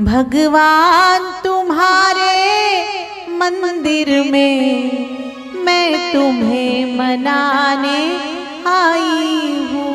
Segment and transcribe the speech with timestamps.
[0.00, 2.36] भगवान, तुम्हारे
[3.38, 7.98] मंदिर में मैं तुम्हें मनाने
[8.66, 9.92] आई हूँ।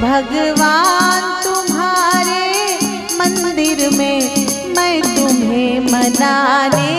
[0.00, 2.44] भगवान, तुम्हारे
[3.14, 4.20] मंदिर में
[4.76, 6.90] मैं तुम्हें मनाने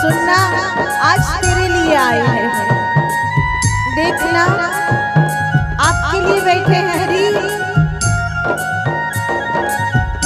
[0.00, 0.34] सुनना
[1.04, 2.48] आज तेरे लिए आए हैं।
[3.94, 4.42] देखना,
[5.86, 7.24] आपके लिए बैठे हैं हरी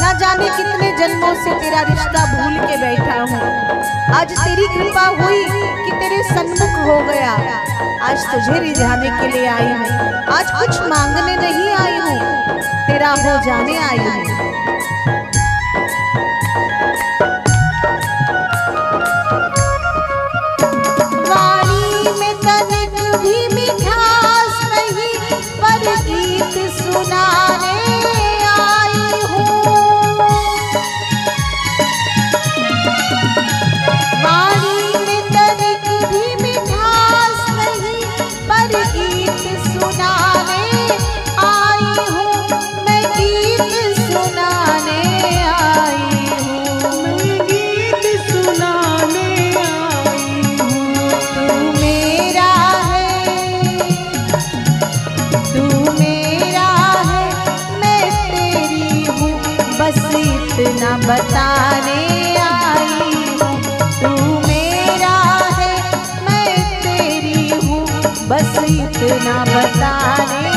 [0.00, 3.40] ना जाने कितने जन्मों से तेरा रिश्ता भूल के बैठा हूँ।
[4.14, 7.32] आज तेरी कृपा हुई कि तेरे सन्मुख हो गया।
[8.08, 9.88] आज तुझे रिझाने के लिए आई हूँ।
[10.36, 14.42] आज कुछ मांगने नहीं आई हूँ। तेरा हो जाने आई हूँ।
[61.07, 63.57] बताने आई हूँ।
[64.01, 64.13] तू
[64.48, 65.17] मेरा
[65.58, 65.74] है
[66.27, 67.85] मैं तेरी हूँ।
[68.29, 70.52] बस इतना बताने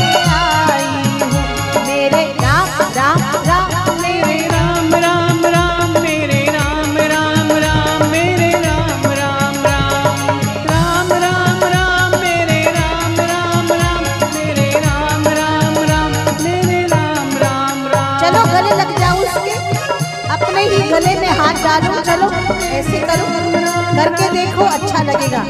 [24.36, 25.44] देखो अच्छा लगेगा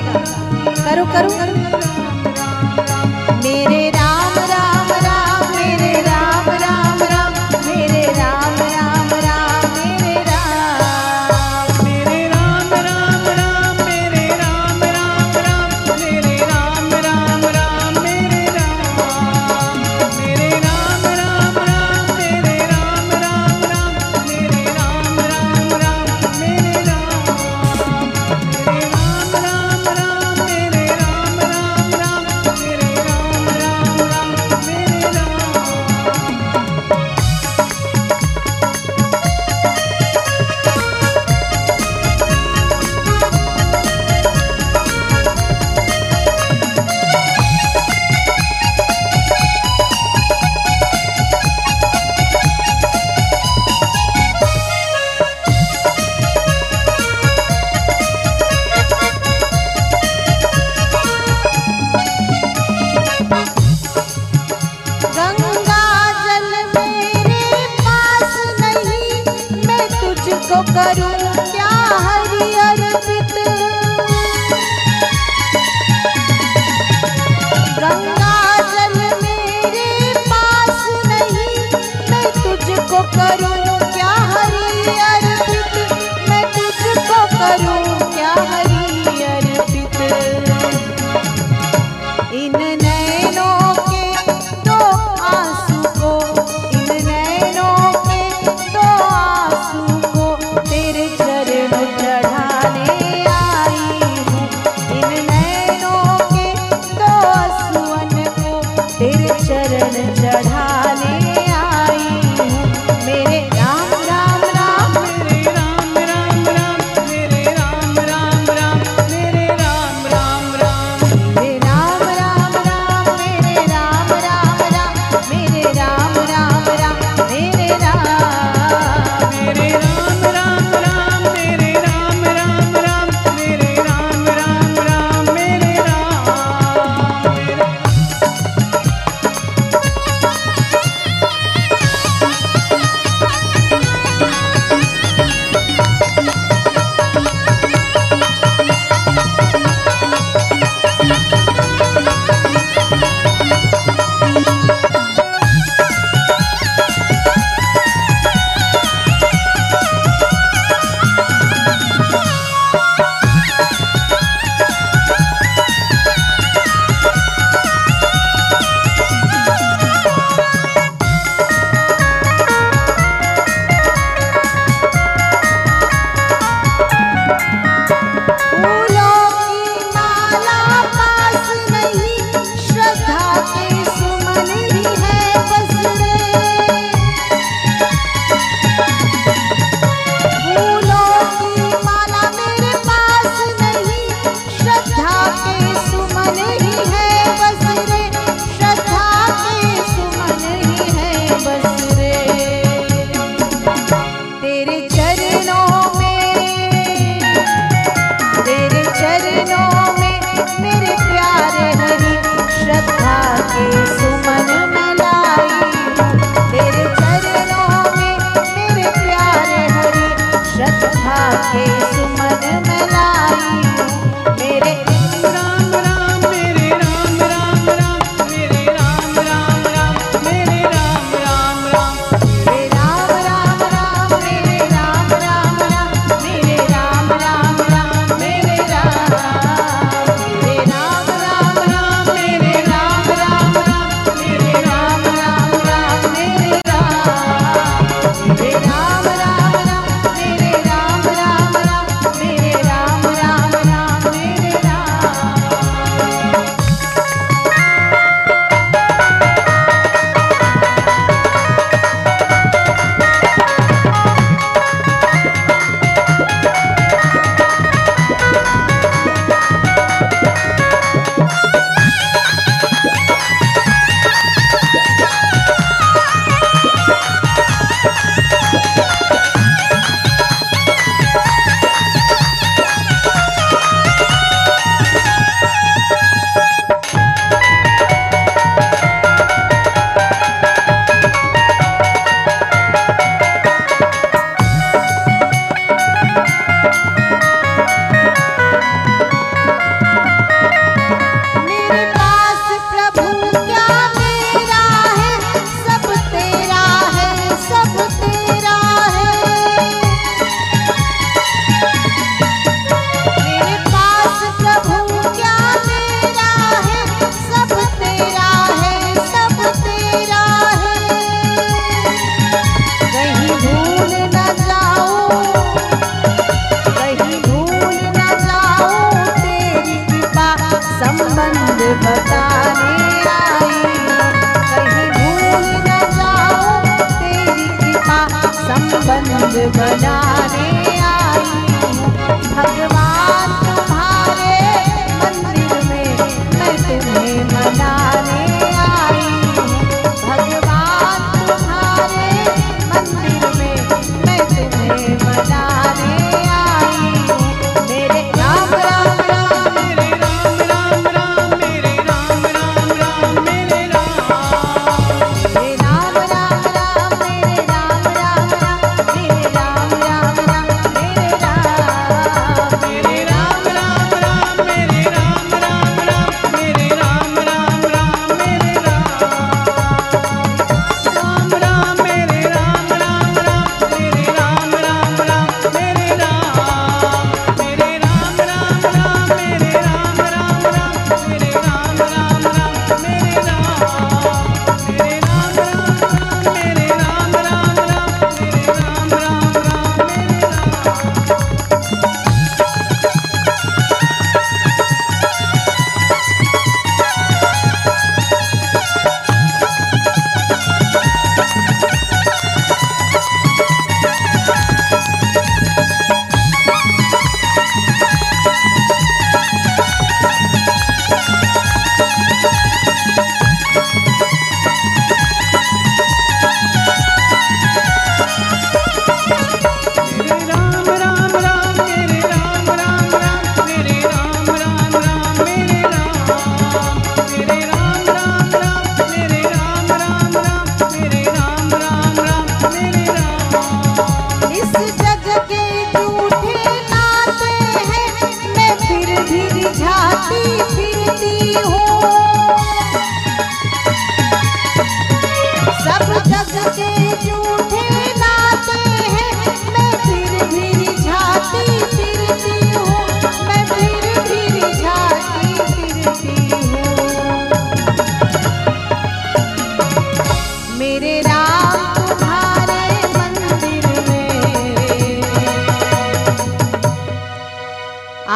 [0.84, 1.85] करो करो, करो।
[70.56, 71.12] को करूँ
[71.52, 71.70] क्या
[72.66, 73.34] अर्पित
[77.80, 78.38] गंगा
[78.72, 81.60] जल मेरे पास नहीं
[82.12, 83.65] मैं तुझको करूँ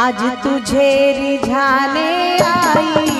[0.09, 2.09] आज तुझे रिझाने
[2.43, 3.18] आई।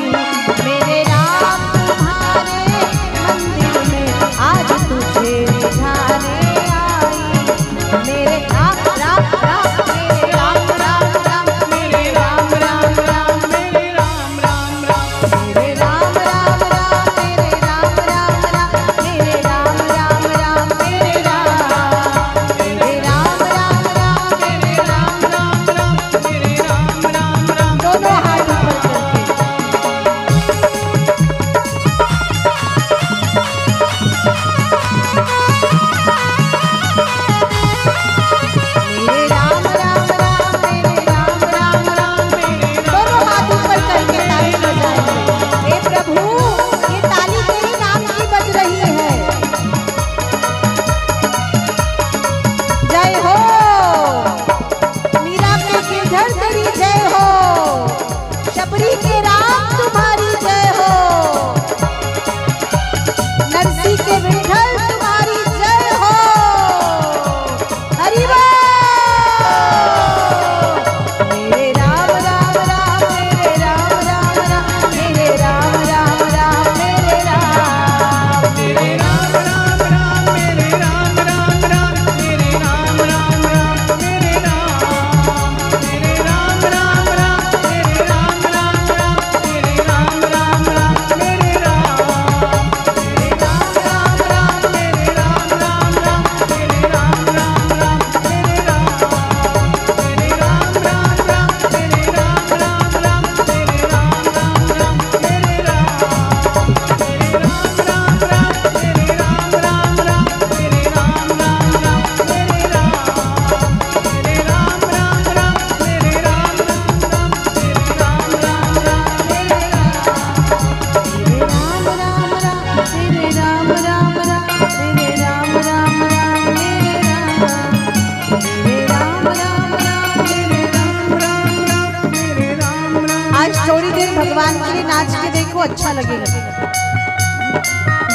[133.69, 136.25] थोड़ी देर भगवान के लिए नाच के देखो अच्छा लगेगा।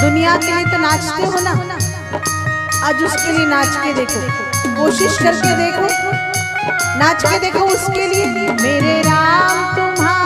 [0.01, 1.51] दुनिया के लिए तो नाचते हो ना?
[2.89, 4.21] आज उसके लिए नाच के देखो।
[4.77, 5.87] कोशिश करके देखो।
[6.99, 8.27] नाच के देखो उसके लिए।
[8.63, 10.24] मेरे राम, तुम्हारे